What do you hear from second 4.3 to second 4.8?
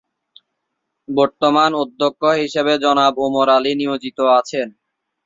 আছেন।